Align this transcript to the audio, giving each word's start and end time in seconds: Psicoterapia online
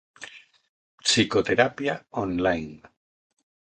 Psicoterapia 1.03 1.93
online 2.23 2.81